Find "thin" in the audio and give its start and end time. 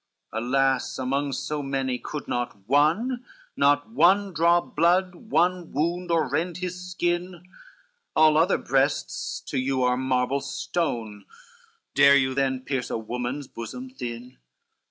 13.91-14.39